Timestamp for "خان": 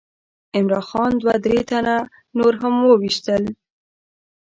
0.89-1.11